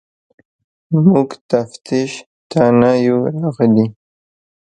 موږ 1.07 1.29
تفتیش 1.51 2.11
ته 2.51 2.61
نه 2.79 2.91
یو 3.07 3.17
راغلي. 3.35 3.85